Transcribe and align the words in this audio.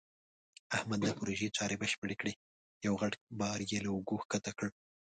احمد 0.75 0.99
د 1.03 1.09
پروژې 1.19 1.47
چارې 1.57 1.75
بشپړې 1.81 2.15
کړې. 2.21 2.33
یو 2.85 2.93
غټ 3.01 3.13
بار 3.39 3.59
یې 3.69 3.79
له 3.85 3.89
اوږو 3.95 4.21
ښکته 4.23 4.51
کړ. 4.57 4.67